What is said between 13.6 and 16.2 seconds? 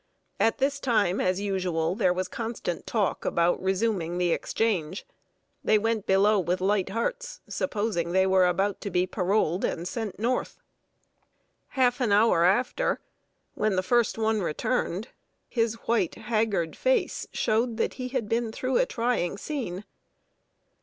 the first one returned, his white,